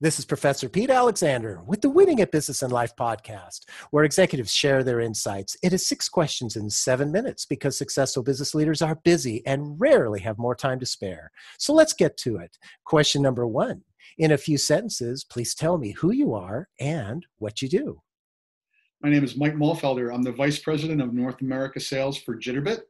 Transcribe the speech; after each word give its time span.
This 0.00 0.20
is 0.20 0.24
Professor 0.24 0.68
Pete 0.68 0.90
Alexander 0.90 1.60
with 1.66 1.80
the 1.80 1.90
Winning 1.90 2.20
at 2.20 2.30
Business 2.30 2.62
and 2.62 2.72
Life 2.72 2.94
podcast, 2.94 3.64
where 3.90 4.04
executives 4.04 4.54
share 4.54 4.84
their 4.84 5.00
insights. 5.00 5.56
It 5.60 5.72
is 5.72 5.88
six 5.88 6.08
questions 6.08 6.54
in 6.54 6.70
seven 6.70 7.10
minutes 7.10 7.44
because 7.44 7.76
successful 7.76 8.22
business 8.22 8.54
leaders 8.54 8.80
are 8.80 8.94
busy 9.02 9.44
and 9.44 9.74
rarely 9.80 10.20
have 10.20 10.38
more 10.38 10.54
time 10.54 10.78
to 10.78 10.86
spare. 10.86 11.32
So 11.58 11.72
let's 11.72 11.94
get 11.94 12.16
to 12.18 12.36
it. 12.36 12.58
Question 12.84 13.22
number 13.22 13.44
one 13.48 13.82
In 14.18 14.30
a 14.30 14.38
few 14.38 14.56
sentences, 14.56 15.24
please 15.24 15.52
tell 15.52 15.78
me 15.78 15.90
who 15.90 16.12
you 16.12 16.32
are 16.32 16.68
and 16.78 17.26
what 17.38 17.60
you 17.60 17.68
do. 17.68 18.00
My 19.02 19.10
name 19.10 19.24
is 19.24 19.36
Mike 19.36 19.56
Muhlfelder. 19.56 20.14
I'm 20.14 20.22
the 20.22 20.30
Vice 20.30 20.60
President 20.60 21.02
of 21.02 21.12
North 21.12 21.40
America 21.40 21.80
Sales 21.80 22.16
for 22.18 22.36
Jitterbit. 22.36 22.82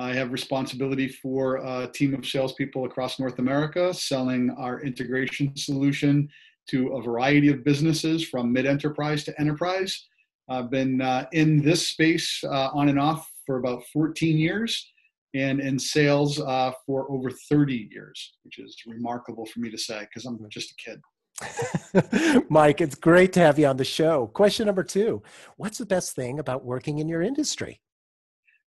I 0.00 0.14
have 0.14 0.32
responsibility 0.32 1.08
for 1.08 1.56
a 1.56 1.86
team 1.86 2.14
of 2.14 2.24
salespeople 2.26 2.86
across 2.86 3.18
North 3.18 3.38
America 3.38 3.92
selling 3.92 4.50
our 4.58 4.80
integration 4.80 5.54
solution 5.56 6.28
to 6.70 6.94
a 6.94 7.02
variety 7.02 7.50
of 7.50 7.64
businesses 7.64 8.26
from 8.26 8.50
mid 8.50 8.64
enterprise 8.64 9.24
to 9.24 9.38
enterprise. 9.38 10.06
I've 10.48 10.70
been 10.70 11.02
uh, 11.02 11.26
in 11.32 11.62
this 11.62 11.88
space 11.88 12.42
uh, 12.44 12.70
on 12.72 12.88
and 12.88 12.98
off 12.98 13.30
for 13.44 13.58
about 13.58 13.84
14 13.92 14.38
years 14.38 14.90
and 15.34 15.60
in 15.60 15.78
sales 15.78 16.40
uh, 16.40 16.72
for 16.86 17.10
over 17.12 17.30
30 17.30 17.88
years, 17.92 18.32
which 18.42 18.58
is 18.58 18.76
remarkable 18.86 19.44
for 19.46 19.60
me 19.60 19.70
to 19.70 19.78
say 19.78 20.00
because 20.00 20.24
I'm 20.24 20.38
just 20.48 20.72
a 20.72 20.74
kid. 20.82 22.44
Mike, 22.50 22.80
it's 22.80 22.94
great 22.94 23.34
to 23.34 23.40
have 23.40 23.58
you 23.58 23.66
on 23.66 23.76
the 23.76 23.84
show. 23.84 24.28
Question 24.28 24.64
number 24.64 24.82
two 24.82 25.22
What's 25.58 25.76
the 25.76 25.86
best 25.86 26.16
thing 26.16 26.38
about 26.38 26.64
working 26.64 27.00
in 27.00 27.08
your 27.08 27.20
industry? 27.20 27.82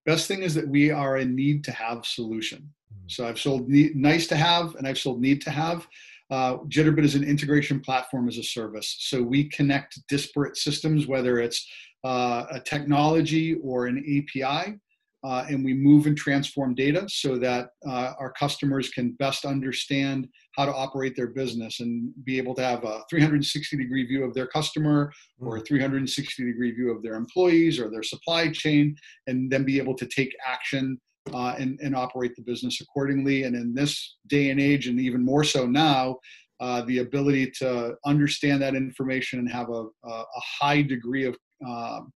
Best 0.05 0.27
thing 0.27 0.41
is 0.41 0.53
that 0.55 0.67
we 0.67 0.91
are 0.91 1.17
a 1.17 1.25
need 1.25 1.63
to 1.65 1.71
have 1.71 2.05
solution. 2.05 2.59
Mm-hmm. 2.59 3.07
So 3.07 3.27
I've 3.27 3.39
sold 3.39 3.69
need, 3.69 3.95
nice 3.95 4.27
to 4.27 4.35
have 4.35 4.75
and 4.75 4.87
I've 4.87 4.97
sold 4.97 5.21
need 5.21 5.41
to 5.41 5.51
have. 5.51 5.87
Uh, 6.29 6.57
Jitterbit 6.69 7.03
is 7.03 7.15
an 7.15 7.25
integration 7.25 7.81
platform 7.81 8.27
as 8.27 8.37
a 8.37 8.43
service. 8.43 8.95
So 8.99 9.21
we 9.21 9.49
connect 9.49 9.99
disparate 10.07 10.57
systems, 10.57 11.05
whether 11.05 11.39
it's 11.39 11.69
uh, 12.03 12.45
a 12.49 12.59
technology 12.59 13.55
or 13.55 13.87
an 13.87 13.97
API 13.99 14.79
uh, 15.23 15.45
and 15.49 15.63
we 15.63 15.73
move 15.73 16.07
and 16.07 16.17
transform 16.17 16.73
data 16.73 17.05
so 17.07 17.37
that 17.37 17.69
uh, 17.87 18.13
our 18.19 18.31
customers 18.31 18.89
can 18.89 19.11
best 19.13 19.45
understand 19.45 20.27
how 20.55 20.65
to 20.65 20.73
operate 20.73 21.15
their 21.15 21.27
business 21.27 21.79
and 21.79 22.11
be 22.23 22.37
able 22.37 22.55
to 22.55 22.63
have 22.63 22.83
a 22.83 23.03
360 23.09 23.77
degree 23.77 24.05
view 24.05 24.23
of 24.23 24.33
their 24.33 24.47
customer 24.47 25.11
or 25.39 25.57
a 25.57 25.59
hmm. 25.59 25.65
360 25.65 26.45
degree 26.45 26.71
view 26.71 26.91
of 26.91 27.03
their 27.03 27.15
employees 27.15 27.79
or 27.79 27.89
their 27.89 28.03
supply 28.03 28.49
chain 28.51 28.95
and 29.27 29.51
then 29.51 29.63
be 29.63 29.77
able 29.77 29.95
to 29.95 30.07
take 30.07 30.35
action 30.45 30.99
uh, 31.33 31.53
and, 31.59 31.79
and 31.81 31.95
operate 31.95 32.35
the 32.35 32.41
business 32.41 32.81
accordingly 32.81 33.43
and 33.43 33.55
in 33.55 33.75
this 33.75 34.17
day 34.27 34.49
and 34.49 34.59
age 34.59 34.87
and 34.87 34.99
even 34.99 35.23
more 35.23 35.43
so 35.43 35.67
now 35.67 36.17
uh, 36.59 36.81
the 36.83 36.99
ability 36.99 37.49
to 37.49 37.95
understand 38.05 38.61
that 38.61 38.75
information 38.75 39.39
and 39.39 39.51
have 39.51 39.69
a, 39.69 39.85
a, 40.03 40.09
a 40.09 40.41
high 40.59 40.81
degree 40.81 41.25
of 41.25 41.35
um, 41.67 42.11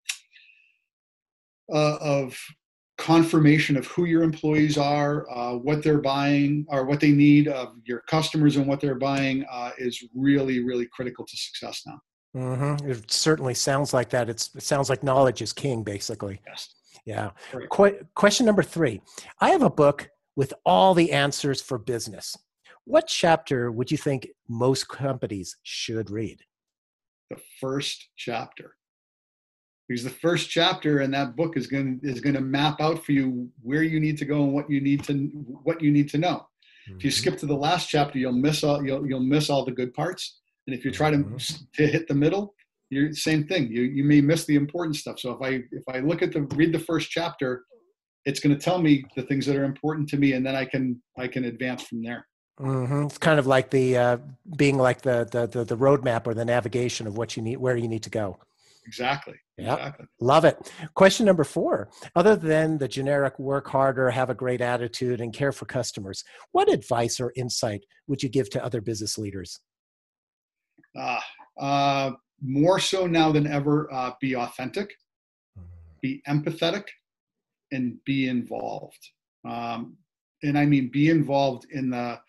uh, 1.73 1.97
of 1.99 2.37
confirmation 2.97 3.75
of 3.77 3.85
who 3.87 4.05
your 4.05 4.23
employees 4.23 4.77
are, 4.77 5.29
uh, 5.29 5.53
what 5.55 5.83
they're 5.83 6.01
buying, 6.01 6.65
or 6.69 6.85
what 6.85 6.99
they 6.99 7.11
need 7.11 7.47
of 7.47 7.75
your 7.83 8.01
customers 8.07 8.55
and 8.55 8.67
what 8.67 8.79
they're 8.79 8.95
buying 8.95 9.45
uh, 9.51 9.71
is 9.77 10.03
really, 10.15 10.63
really 10.63 10.87
critical 10.87 11.25
to 11.25 11.37
success 11.37 11.83
now. 11.85 11.99
Mm-hmm. 12.35 12.89
It 12.89 13.11
certainly 13.11 13.53
sounds 13.53 13.93
like 13.93 14.09
that. 14.09 14.29
It's, 14.29 14.53
it 14.55 14.63
sounds 14.63 14.89
like 14.89 15.03
knowledge 15.03 15.41
is 15.41 15.53
king, 15.53 15.83
basically. 15.83 16.41
Yes. 16.47 16.73
Yeah. 17.05 17.31
Qu- 17.69 17.99
question 18.15 18.45
number 18.45 18.63
three 18.63 19.01
I 19.39 19.49
have 19.49 19.61
a 19.61 19.69
book 19.69 20.09
with 20.35 20.53
all 20.65 20.93
the 20.93 21.11
answers 21.11 21.61
for 21.61 21.77
business. 21.77 22.35
What 22.85 23.07
chapter 23.07 23.71
would 23.71 23.91
you 23.91 23.97
think 23.97 24.27
most 24.47 24.87
companies 24.87 25.57
should 25.63 26.09
read? 26.09 26.39
The 27.29 27.37
first 27.59 28.09
chapter 28.15 28.75
because 29.87 30.03
the 30.03 30.09
first 30.09 30.49
chapter 30.49 31.01
in 31.01 31.11
that 31.11 31.35
book 31.35 31.57
is 31.57 31.67
going 31.67 31.99
is 32.03 32.19
going 32.19 32.35
to 32.35 32.41
map 32.41 32.81
out 32.81 33.03
for 33.05 33.11
you 33.11 33.49
where 33.61 33.83
you 33.83 33.99
need 33.99 34.17
to 34.17 34.25
go 34.25 34.43
and 34.43 34.53
what 34.53 34.69
you 34.69 34.81
need 34.81 35.03
to 35.03 35.13
what 35.63 35.81
you 35.81 35.91
need 35.91 36.09
to 36.09 36.17
know. 36.17 36.47
Mm-hmm. 36.87 36.97
If 36.97 37.03
you 37.03 37.11
mm-hmm. 37.11 37.17
skip 37.17 37.37
to 37.39 37.45
the 37.45 37.55
last 37.55 37.89
chapter, 37.89 38.17
you'll 38.17 38.33
miss 38.33 38.63
all 38.63 38.85
you'll 38.85 39.07
you'll 39.07 39.19
miss 39.19 39.49
all 39.49 39.65
the 39.65 39.71
good 39.71 39.93
parts. 39.93 40.39
And 40.67 40.75
if 40.75 40.83
you 40.83 40.91
try 40.91 41.11
to 41.11 41.17
mm-hmm. 41.17 41.35
to 41.75 41.87
hit 41.87 42.07
the 42.07 42.15
middle, 42.15 42.55
you're 42.89 43.13
same 43.13 43.45
thing. 43.47 43.71
You 43.71 43.83
you 43.83 44.03
may 44.03 44.21
miss 44.21 44.45
the 44.45 44.55
important 44.55 44.95
stuff. 44.95 45.19
So 45.19 45.31
if 45.31 45.41
I 45.41 45.63
if 45.71 45.83
I 45.87 45.99
look 45.99 46.21
at 46.21 46.33
the 46.33 46.41
read 46.55 46.73
the 46.73 46.79
first 46.79 47.09
chapter, 47.09 47.65
it's 48.25 48.39
going 48.39 48.55
to 48.55 48.61
tell 48.61 48.79
me 48.79 49.05
the 49.15 49.23
things 49.23 49.45
that 49.45 49.55
are 49.55 49.65
important 49.65 50.09
to 50.09 50.17
me, 50.17 50.33
and 50.33 50.45
then 50.45 50.55
I 50.55 50.65
can 50.65 51.01
I 51.17 51.27
can 51.27 51.45
advance 51.45 51.83
from 51.83 52.01
there. 52.01 52.27
Mm-hmm. 52.59 53.07
It's 53.07 53.17
kind 53.17 53.37
of 53.37 53.47
like 53.47 53.69
the 53.69 53.97
uh, 53.97 54.17
being 54.55 54.77
like 54.77 55.01
the, 55.01 55.27
the 55.31 55.45
the 55.45 55.65
the 55.65 55.77
roadmap 55.77 56.25
or 56.25 56.33
the 56.33 56.45
navigation 56.45 57.05
of 57.05 57.17
what 57.17 57.35
you 57.35 57.43
need, 57.43 57.57
where 57.57 57.75
you 57.75 57.87
need 57.87 58.03
to 58.03 58.09
go. 58.09 58.39
Exactly. 58.85 59.35
Yeah. 59.57 59.75
Exactly. 59.75 60.05
Love 60.19 60.45
it. 60.45 60.73
Question 60.95 61.25
number 61.25 61.43
four. 61.43 61.89
Other 62.15 62.35
than 62.35 62.77
the 62.77 62.87
generic 62.87 63.39
work 63.39 63.67
harder, 63.67 64.09
have 64.09 64.29
a 64.29 64.35
great 64.35 64.61
attitude, 64.61 65.21
and 65.21 65.33
care 65.33 65.51
for 65.51 65.65
customers, 65.65 66.23
what 66.51 66.71
advice 66.71 67.19
or 67.19 67.31
insight 67.35 67.85
would 68.07 68.21
you 68.21 68.29
give 68.29 68.49
to 68.51 68.63
other 68.63 68.81
business 68.81 69.17
leaders? 69.17 69.59
Uh, 70.97 71.19
uh, 71.59 72.11
more 72.41 72.79
so 72.79 73.07
now 73.07 73.31
than 73.31 73.47
ever, 73.47 73.91
uh, 73.93 74.11
be 74.19 74.35
authentic, 74.35 74.93
mm-hmm. 75.57 75.65
be 76.01 76.21
empathetic, 76.27 76.83
and 77.71 77.97
be 78.05 78.27
involved. 78.27 78.99
Um, 79.47 79.95
and 80.43 80.57
I 80.57 80.65
mean, 80.65 80.89
be 80.91 81.09
involved 81.09 81.65
in 81.71 81.89
the 81.89 82.19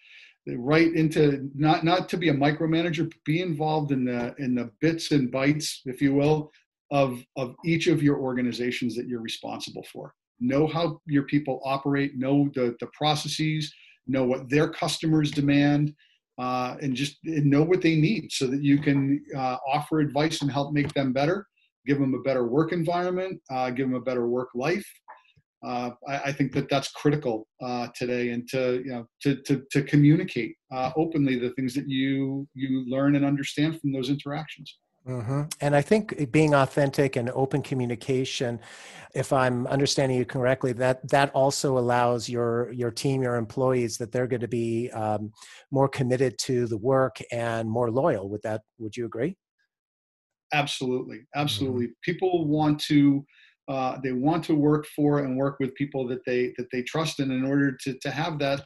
right 0.49 0.95
into 0.95 1.51
not 1.57 1.85
not 1.85 2.09
to 2.09 2.17
be 2.17 2.29
a 2.29 2.35
micromanager 2.35 3.03
but 3.03 3.25
be 3.25 3.43
involved 3.43 3.91
in 3.91 4.05
the 4.05 4.33
in 4.39 4.55
the 4.55 4.71
bits 4.81 5.11
and 5.11 5.33
bytes 5.33 5.81
if 5.87 6.01
you 6.01 6.15
will 6.15 6.53
of 6.91 7.25
of 7.37 7.55
each 7.65 7.87
of 7.87 8.03
your 8.03 8.19
organizations 8.19 8.95
that 8.97 9.09
you're 9.09 9.21
responsible 9.21 9.85
for 9.93 10.15
know 10.41 10.67
how 10.67 11.01
your 11.07 11.25
people 11.25 11.61
operate 11.65 12.17
know 12.17 12.49
the 12.55 12.77
the 12.81 12.87
processes 12.89 13.73
know 14.07 14.25
what 14.25 14.49
their 14.49 14.69
customers 14.69 15.31
demand 15.31 15.93
uh, 16.39 16.77
and 16.83 16.95
just 16.95 17.17
know 17.25 17.63
what 17.63 17.81
they 17.81 17.97
need 17.97 18.31
so 18.31 18.47
that 18.47 18.63
you 18.63 18.79
can 18.79 19.25
uh, 19.35 19.57
offer 19.67 20.01
advice 20.01 20.43
and 20.43 20.53
help 20.53 20.73
make 20.73 20.93
them 20.95 21.13
better 21.13 21.47
give 21.87 21.99
them 21.99 22.15
a 22.15 22.21
better 22.21 22.47
work 22.47 22.73
environment 22.73 23.41
uh, 23.51 23.71
give 23.71 23.89
them 23.89 23.97
a 23.97 24.01
better 24.01 24.29
work 24.29 24.49
life 24.55 24.87
uh, 25.65 25.91
I, 26.07 26.19
I, 26.27 26.33
think 26.33 26.53
that 26.53 26.69
that's 26.69 26.93
critical 26.93 27.49
uh, 27.63 27.89
today, 27.95 28.31
and 28.31 28.47
to 28.51 28.83
you 28.85 28.93
know 28.93 29.09
to 29.23 29.37
to, 29.43 29.63
to 29.71 29.83
communicate 29.83 30.55
uh, 30.73 30.93
openly 30.97 31.39
the 31.39 31.51
things 31.51 31.75
that 31.75 31.89
you 31.89 32.47
you 32.55 32.85
learn 32.89 33.17
and 33.17 33.25
understand 33.25 33.81
from 33.81 33.93
those 33.93 34.11
interactions. 34.11 34.79
Mm-hmm. 35.09 35.43
And 35.61 35.77
I 35.77 35.83
think 35.83 36.33
being 36.33 36.55
authentic 36.55 37.17
and 37.17 37.31
open 37.31 37.63
communication, 37.63 38.59
if 39.15 39.33
I'm 39.33 39.67
understanding 39.69 40.19
you 40.19 40.25
correctly, 40.25 40.73
that 40.75 41.07
that 41.09 41.31
also 41.31 41.79
allows 41.79 42.29
your 42.29 42.73
your 42.73 42.91
team, 42.91 43.23
your 43.23 43.37
employees, 43.37 43.99
that 43.99 44.11
they're 44.11 44.27
going 44.27 44.41
to 44.41 44.49
be 44.49 44.91
um, 44.91 45.33
more 45.71 45.89
committed 45.89 46.39
to 46.39 46.67
the 46.67 46.77
work 46.77 47.19
and 47.31 47.71
more 47.71 47.91
loyal. 47.91 48.29
Would 48.31 48.43
that? 48.43 48.63
Would 48.79 48.97
you 48.97 49.07
agree? 49.07 49.37
Absolutely, 50.53 51.21
absolutely. 51.35 51.87
Mm-hmm. 51.87 52.01
People 52.03 52.47
want 52.47 52.81
to 52.83 53.25
uh, 53.69 53.99
they 54.03 54.13
want 54.13 54.45
to 54.45 54.55
work 54.55 54.87
for 54.95 55.21
and 55.21 55.37
work 55.37 55.59
with 55.61 55.75
people 55.75 56.07
that 56.09 56.25
they 56.25 56.53
that 56.57 56.67
they 56.73 56.83
trust 56.83 57.21
and 57.21 57.33
in 57.33 57.45
order 57.45 57.77
to 57.83 57.97
to 58.01 58.11
have 58.11 58.39
that 58.39 58.65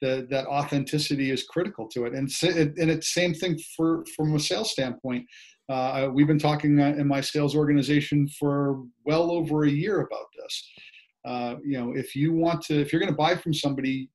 the, 0.00 0.26
that 0.30 0.46
authenticity 0.46 1.30
is 1.30 1.44
critical 1.44 1.86
to 1.88 2.04
it 2.04 2.12
and 2.12 2.28
and 2.42 2.90
it's 2.90 3.14
same 3.14 3.32
thing 3.32 3.58
for 3.76 4.04
from 4.16 4.34
a 4.34 4.40
sales 4.40 4.72
standpoint 4.72 5.24
uh, 5.68 6.08
we've 6.12 6.26
been 6.26 6.38
talking 6.38 6.80
uh, 6.80 6.94
in 6.98 7.06
my 7.06 7.20
sales 7.20 7.54
organization 7.56 8.28
for 8.28 8.82
well 9.04 9.30
over 9.30 9.64
a 9.64 9.70
year 9.70 10.00
about 10.00 10.26
this 10.40 10.70
uh, 11.24 11.54
you 11.64 11.78
know 11.78 11.92
if 11.94 12.14
you 12.14 12.32
want 12.32 12.62
to 12.62 12.80
if 12.80 12.92
you're 12.92 13.00
going 13.00 13.12
to 13.12 13.16
buy 13.16 13.34
from 13.34 13.54
somebody 13.54 14.10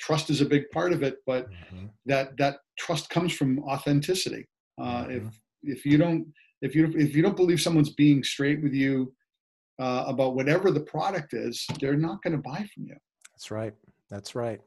trust 0.00 0.30
is 0.30 0.40
a 0.40 0.46
big 0.46 0.64
part 0.72 0.92
of 0.92 1.02
it 1.02 1.16
but 1.26 1.46
mm-hmm. 1.50 1.86
that 2.06 2.36
that 2.36 2.56
trust 2.78 3.08
comes 3.10 3.32
from 3.32 3.58
authenticity 3.60 4.46
uh, 4.80 5.04
mm-hmm. 5.04 5.26
if 5.26 5.40
if 5.62 5.86
you 5.86 5.98
don't 5.98 6.26
if 6.62 6.74
you 6.74 6.92
if 6.96 7.14
you 7.14 7.22
don't 7.22 7.36
believe 7.36 7.60
someone's 7.60 7.90
being 7.90 8.24
straight 8.24 8.62
with 8.62 8.72
you 8.72 9.12
uh, 9.78 10.04
about 10.06 10.34
whatever 10.34 10.70
the 10.70 10.80
product 10.80 11.34
is, 11.34 11.66
they're 11.80 11.96
not 11.96 12.22
going 12.22 12.32
to 12.32 12.42
buy 12.42 12.66
from 12.74 12.86
you. 12.86 12.96
That's 13.32 13.50
right. 13.50 13.74
That's 14.10 14.34
right. 14.34 14.60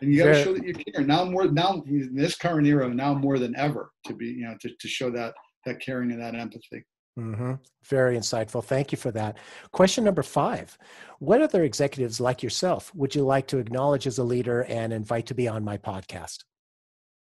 And 0.00 0.12
you 0.12 0.22
got 0.22 0.34
to 0.34 0.44
show 0.44 0.52
that 0.52 0.64
you 0.64 0.74
care 0.74 1.04
now 1.04 1.24
more 1.24 1.46
now 1.46 1.82
in 1.86 2.14
this 2.14 2.36
current 2.36 2.66
era 2.66 2.92
now 2.92 3.14
more 3.14 3.38
than 3.38 3.56
ever 3.56 3.90
to 4.06 4.14
be 4.14 4.26
you 4.26 4.44
know 4.44 4.56
to, 4.60 4.68
to 4.68 4.88
show 4.88 5.10
that 5.10 5.32
that 5.66 5.80
caring 5.80 6.10
and 6.10 6.20
that 6.20 6.34
empathy. 6.34 6.84
Mm-hmm. 7.18 7.54
Very 7.84 8.16
insightful. 8.16 8.64
Thank 8.64 8.92
you 8.92 8.98
for 8.98 9.10
that. 9.12 9.36
Question 9.72 10.04
number 10.04 10.22
five 10.22 10.78
What 11.18 11.42
other 11.42 11.64
executives 11.64 12.20
like 12.20 12.42
yourself 12.42 12.92
would 12.94 13.14
you 13.14 13.24
like 13.24 13.46
to 13.48 13.58
acknowledge 13.58 14.06
as 14.06 14.18
a 14.18 14.24
leader 14.24 14.62
and 14.64 14.92
invite 14.92 15.26
to 15.26 15.34
be 15.34 15.48
on 15.48 15.64
my 15.64 15.76
podcast? 15.76 16.44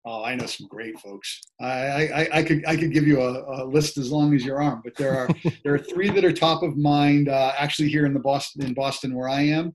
Oh, 0.04 0.24
I 0.24 0.34
know 0.34 0.46
some 0.46 0.66
great 0.66 0.98
folks. 0.98 1.40
I, 1.60 2.08
I, 2.08 2.28
I 2.38 2.42
could 2.42 2.64
I 2.66 2.76
could 2.76 2.92
give 2.92 3.06
you 3.06 3.20
a, 3.20 3.62
a, 3.62 3.64
list 3.64 3.98
as 3.98 4.10
long 4.10 4.34
as 4.34 4.44
your 4.44 4.60
arm, 4.60 4.80
but 4.84 4.96
there 4.96 5.16
are 5.16 5.28
there 5.64 5.74
are 5.74 5.78
three 5.78 6.10
that 6.10 6.24
are 6.24 6.32
top 6.32 6.62
of 6.62 6.76
mind. 6.76 7.28
Uh, 7.28 7.52
actually, 7.56 7.88
here 7.88 8.06
in 8.06 8.14
the 8.14 8.20
Boston 8.20 8.64
in 8.64 8.74
Boston 8.74 9.14
where 9.14 9.28
I 9.28 9.42
am, 9.42 9.72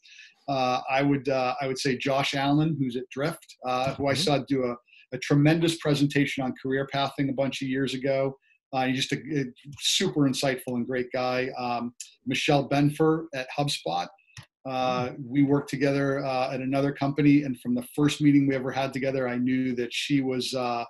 uh, 0.50 0.82
I 0.90 1.02
would 1.02 1.30
uh, 1.30 1.56
I 1.62 1.68
would 1.68 1.80
say 1.80 1.98
Josh 1.98 2.34
Allen, 2.34 2.76
who's 2.78 2.98
at 2.98 3.10
Drift, 3.10 3.56
uh, 3.66 3.94
who 3.96 4.08
I 4.08 4.14
mm-hmm. 4.14 4.22
saw 4.22 4.40
do 4.48 4.66
a 4.66 4.76
a 5.14 5.18
tremendous 5.20 5.78
presentation 5.78 6.44
on 6.44 6.54
career 6.62 6.88
pathing 6.92 7.30
a 7.30 7.34
bunch 7.34 7.62
of 7.62 7.70
years 7.70 7.94
ago. 7.94 8.38
Uh, 8.74 8.86
he's 8.86 9.08
just 9.08 9.12
a, 9.14 9.40
a, 9.40 9.46
super 9.80 10.22
insightful 10.22 10.76
and 10.76 10.86
great 10.86 11.08
guy. 11.14 11.50
Um, 11.58 11.94
Michelle 12.26 12.68
Benfer 12.68 13.28
at 13.34 13.48
HubSpot. 13.58 14.08
Uh, 14.68 15.12
we 15.26 15.44
worked 15.44 15.70
together 15.70 16.26
uh, 16.26 16.52
at 16.52 16.60
another 16.60 16.92
company, 16.92 17.44
and 17.44 17.58
from 17.62 17.74
the 17.74 17.86
first 17.96 18.22
meeting 18.22 18.46
we 18.48 18.56
ever 18.56 18.70
had 18.70 18.92
together, 18.92 19.26
I 19.26 19.38
knew 19.38 19.74
that 19.76 19.94
she 19.94 20.20
was 20.20 20.54
uh, 20.54 20.84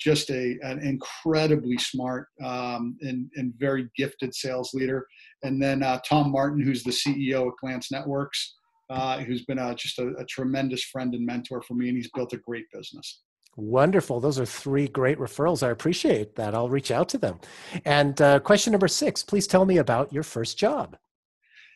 just 0.00 0.30
a 0.30 0.58
an 0.62 0.80
incredibly 0.80 1.78
smart 1.78 2.26
um, 2.42 2.96
and, 3.02 3.30
and 3.36 3.54
very 3.56 3.88
gifted 3.96 4.34
sales 4.34 4.74
leader. 4.74 5.06
And 5.44 5.62
then 5.62 5.84
uh, 5.84 6.00
Tom 6.08 6.32
Martin, 6.32 6.60
who's 6.60 6.82
the 6.82 6.90
CEO 6.90 7.46
of 7.46 7.56
Glance 7.60 7.92
Networks, 7.92 8.56
uh, 8.90 9.18
who's 9.20 9.44
been 9.44 9.60
a, 9.60 9.76
just 9.76 10.00
a, 10.00 10.08
a 10.18 10.24
tremendous 10.24 10.82
friend 10.84 11.14
and 11.14 11.24
mentor 11.24 11.62
for 11.62 11.74
me, 11.74 11.88
and 11.88 11.96
he's 11.96 12.10
built 12.12 12.32
a 12.32 12.38
great 12.38 12.66
business. 12.72 13.22
Wonderful. 13.60 14.20
Those 14.20 14.38
are 14.38 14.46
three 14.46 14.88
great 14.88 15.18
referrals. 15.18 15.62
I 15.62 15.70
appreciate 15.70 16.34
that. 16.36 16.54
I'll 16.54 16.70
reach 16.70 16.90
out 16.90 17.10
to 17.10 17.18
them. 17.18 17.38
And 17.84 18.20
uh, 18.20 18.40
question 18.40 18.72
number 18.72 18.88
six 18.88 19.22
please 19.22 19.46
tell 19.46 19.66
me 19.66 19.78
about 19.78 20.12
your 20.12 20.22
first 20.22 20.58
job. 20.58 20.96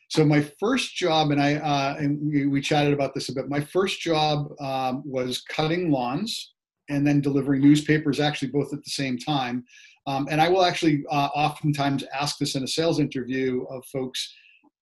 So 0.09 0.25
my 0.25 0.41
first 0.59 0.95
job, 0.95 1.31
and 1.31 1.41
I 1.41 1.55
uh, 1.55 1.95
and 1.99 2.19
we, 2.21 2.45
we, 2.47 2.61
chatted 2.61 2.93
about 2.93 3.13
this 3.13 3.29
a 3.29 3.33
bit. 3.33 3.49
My 3.49 3.59
first 3.61 3.99
job 4.01 4.51
um, 4.59 5.03
was 5.05 5.43
cutting 5.43 5.91
lawns 5.91 6.53
and 6.89 7.05
then 7.05 7.21
delivering 7.21 7.61
newspapers, 7.61 8.19
actually 8.19 8.49
both 8.49 8.73
at 8.73 8.83
the 8.83 8.89
same 8.89 9.17
time. 9.17 9.63
Um, 10.07 10.27
and 10.29 10.39
I 10.39 10.49
will 10.49 10.63
actually 10.63 11.03
uh, 11.11 11.29
oftentimes 11.35 12.03
ask 12.13 12.37
this 12.37 12.55
in 12.55 12.63
a 12.63 12.67
sales 12.67 12.99
interview 12.99 13.63
of 13.69 13.83
folks. 13.85 14.31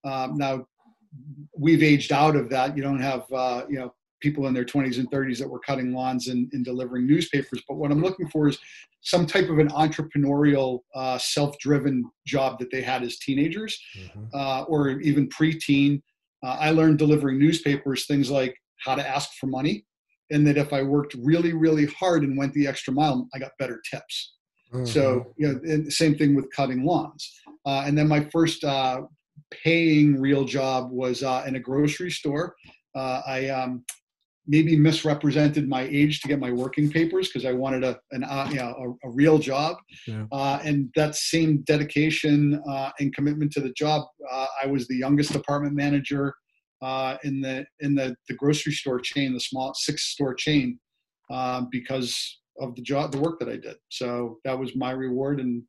Um, 0.04 0.36
now, 0.36 0.66
we've 1.56 1.82
aged 1.82 2.12
out 2.12 2.36
of 2.36 2.50
that. 2.50 2.76
You 2.76 2.82
don't 2.82 3.00
have 3.00 3.24
uh, 3.32 3.62
you 3.68 3.78
know 3.78 3.94
people 4.24 4.46
in 4.46 4.54
their 4.54 4.64
20s 4.64 4.98
and 4.98 5.10
30s 5.10 5.38
that 5.38 5.48
were 5.48 5.58
cutting 5.58 5.92
lawns 5.92 6.28
and, 6.28 6.50
and 6.54 6.64
delivering 6.64 7.06
newspapers. 7.06 7.62
But 7.68 7.76
what 7.76 7.90
I'm 7.90 8.00
looking 8.00 8.26
for 8.28 8.48
is 8.48 8.58
some 9.02 9.26
type 9.26 9.50
of 9.50 9.58
an 9.58 9.68
entrepreneurial, 9.68 10.80
uh, 10.94 11.18
self-driven 11.18 12.10
job 12.26 12.58
that 12.58 12.70
they 12.70 12.80
had 12.80 13.02
as 13.02 13.18
teenagers, 13.18 13.78
mm-hmm. 13.98 14.24
uh, 14.32 14.62
or 14.62 14.88
even 15.02 15.28
pre-teen. 15.28 16.02
Uh, 16.42 16.56
I 16.58 16.70
learned 16.70 16.98
delivering 16.98 17.38
newspapers 17.38 18.06
things 18.06 18.30
like 18.30 18.56
how 18.78 18.94
to 18.94 19.06
ask 19.06 19.28
for 19.38 19.46
money, 19.46 19.84
and 20.30 20.46
that 20.46 20.56
if 20.56 20.72
I 20.72 20.82
worked 20.82 21.14
really, 21.22 21.52
really 21.52 21.86
hard 21.86 22.22
and 22.22 22.36
went 22.38 22.54
the 22.54 22.66
extra 22.66 22.94
mile, 22.94 23.28
I 23.34 23.38
got 23.38 23.52
better 23.58 23.82
tips. 23.90 24.36
Mm-hmm. 24.72 24.86
So, 24.86 25.34
you 25.36 25.52
know, 25.52 25.88
same 25.90 26.16
thing 26.16 26.34
with 26.34 26.50
cutting 26.50 26.84
lawns. 26.84 27.30
Uh, 27.66 27.82
and 27.86 27.96
then 27.96 28.08
my 28.08 28.24
first 28.32 28.64
uh, 28.64 29.02
paying 29.50 30.18
real 30.18 30.44
job 30.44 30.90
was 30.90 31.22
uh, 31.22 31.44
in 31.46 31.56
a 31.56 31.60
grocery 31.60 32.10
store. 32.10 32.54
I 32.96 33.48
um, 33.48 33.84
maybe 34.46 34.76
misrepresented 34.76 35.68
my 35.68 35.82
age 35.82 36.20
to 36.20 36.28
get 36.28 36.38
my 36.38 36.52
working 36.52 36.90
papers 36.90 37.28
because 37.28 37.44
I 37.44 37.52
wanted 37.52 37.84
a 37.84 37.98
an 38.12 38.24
uh, 38.24 38.48
you 38.50 38.56
know, 38.56 38.96
a, 39.02 39.08
a, 39.08 39.10
real 39.10 39.38
job, 39.38 39.76
yeah. 40.06 40.24
uh, 40.32 40.58
and 40.62 40.90
that 40.96 41.14
same 41.14 41.62
dedication 41.66 42.60
uh, 42.68 42.90
and 43.00 43.14
commitment 43.14 43.52
to 43.52 43.60
the 43.60 43.72
job. 43.72 44.02
Uh, 44.30 44.46
I 44.62 44.66
was 44.66 44.86
the 44.86 44.96
youngest 44.96 45.32
department 45.32 45.74
manager 45.74 46.34
uh, 46.82 47.16
in 47.24 47.40
the 47.40 47.64
in 47.80 47.94
the 47.94 48.14
the 48.28 48.34
grocery 48.34 48.72
store 48.72 49.00
chain, 49.00 49.32
the 49.32 49.40
small 49.40 49.72
six 49.74 50.12
store 50.12 50.34
chain, 50.34 50.78
uh, 51.30 51.62
because 51.70 52.40
of 52.60 52.74
the 52.76 52.82
job, 52.82 53.12
the 53.12 53.20
work 53.20 53.38
that 53.40 53.48
I 53.48 53.56
did. 53.56 53.76
So 53.88 54.38
that 54.44 54.58
was 54.58 54.76
my 54.76 54.90
reward, 54.90 55.40
and 55.40 55.62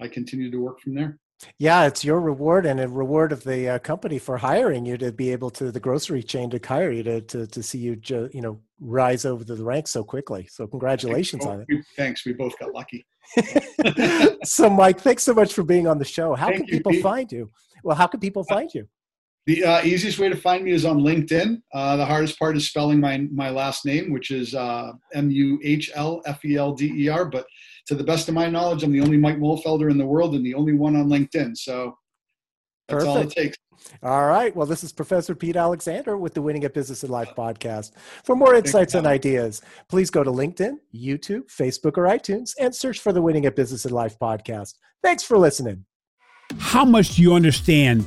I 0.00 0.08
continued 0.08 0.52
to 0.52 0.58
work 0.58 0.80
from 0.80 0.94
there. 0.94 1.18
Yeah, 1.58 1.86
it's 1.86 2.04
your 2.04 2.20
reward 2.20 2.64
and 2.66 2.80
a 2.80 2.88
reward 2.88 3.32
of 3.32 3.44
the 3.44 3.68
uh, 3.68 3.78
company 3.78 4.18
for 4.18 4.38
hiring 4.38 4.86
you 4.86 4.96
to 4.98 5.12
be 5.12 5.32
able 5.32 5.50
to 5.50 5.70
the 5.70 5.80
grocery 5.80 6.22
chain 6.22 6.48
to 6.50 6.60
hire 6.64 6.90
you 6.90 7.02
to 7.02 7.20
to, 7.22 7.46
to 7.46 7.62
see 7.62 7.78
you 7.78 7.96
ju- 7.96 8.30
you 8.32 8.40
know 8.40 8.60
rise 8.80 9.24
over 9.24 9.44
the 9.44 9.62
ranks 9.62 9.90
so 9.90 10.02
quickly. 10.02 10.46
So 10.50 10.66
congratulations 10.66 11.44
thanks. 11.44 11.66
on 11.70 11.76
it. 11.76 11.84
Thanks, 11.96 12.24
we 12.24 12.32
both 12.32 12.58
got 12.58 12.72
lucky. 12.72 13.06
so 14.44 14.70
Mike, 14.70 15.00
thanks 15.00 15.24
so 15.24 15.34
much 15.34 15.52
for 15.52 15.62
being 15.62 15.86
on 15.86 15.98
the 15.98 16.04
show. 16.04 16.34
How 16.34 16.48
Thank 16.48 16.58
can 16.58 16.66
people 16.66 16.92
you, 16.92 17.02
find 17.02 17.30
you? 17.30 17.50
Well, 17.82 17.96
how 17.96 18.06
can 18.06 18.20
people 18.20 18.44
find 18.44 18.72
you? 18.72 18.88
The 19.46 19.64
uh, 19.64 19.84
easiest 19.84 20.18
way 20.18 20.28
to 20.28 20.36
find 20.36 20.64
me 20.64 20.72
is 20.72 20.84
on 20.84 20.98
LinkedIn. 20.98 21.62
Uh, 21.72 21.96
the 21.96 22.04
hardest 22.04 22.36
part 22.36 22.56
is 22.56 22.68
spelling 22.68 22.98
my 22.98 23.28
my 23.32 23.50
last 23.50 23.86
name, 23.86 24.12
which 24.12 24.32
is 24.32 24.54
uh, 24.54 24.92
M 25.14 25.30
U 25.30 25.60
H 25.62 25.90
L 25.94 26.20
F 26.26 26.44
E 26.44 26.56
L 26.56 26.72
D 26.72 26.92
E 27.04 27.08
R. 27.08 27.24
But 27.24 27.46
to 27.86 27.94
the 27.94 28.02
best 28.02 28.28
of 28.28 28.34
my 28.34 28.48
knowledge, 28.48 28.82
I'm 28.82 28.92
the 28.92 29.00
only 29.00 29.16
Mike 29.16 29.38
Muhlfelder 29.38 29.90
in 29.90 29.98
the 29.98 30.06
world 30.06 30.34
and 30.34 30.44
the 30.44 30.54
only 30.54 30.72
one 30.72 30.96
on 30.96 31.08
LinkedIn. 31.08 31.56
So 31.56 31.96
that's 32.88 33.04
Perfect. 33.04 33.08
all 33.08 33.18
it 33.18 33.30
takes. 33.30 33.56
All 34.02 34.26
right. 34.26 34.54
Well, 34.56 34.66
this 34.66 34.82
is 34.82 34.92
Professor 34.92 35.34
Pete 35.34 35.54
Alexander 35.54 36.16
with 36.16 36.34
the 36.34 36.42
Winning 36.42 36.64
at 36.64 36.74
Business 36.74 37.04
and 37.04 37.12
Life 37.12 37.32
podcast. 37.36 37.92
For 38.24 38.34
more 38.34 38.54
insights 38.54 38.94
and 38.94 39.06
ideas, 39.06 39.62
please 39.88 40.10
go 40.10 40.24
to 40.24 40.30
LinkedIn, 40.30 40.78
YouTube, 40.94 41.46
Facebook, 41.46 41.96
or 41.96 42.04
iTunes 42.04 42.52
and 42.58 42.74
search 42.74 42.98
for 42.98 43.12
the 43.12 43.22
Winning 43.22 43.46
at 43.46 43.54
Business 43.54 43.84
and 43.84 43.94
Life 43.94 44.18
podcast. 44.18 44.74
Thanks 45.04 45.22
for 45.22 45.38
listening. 45.38 45.84
How 46.58 46.84
much 46.84 47.16
do 47.16 47.22
you 47.22 47.34
understand 47.34 48.06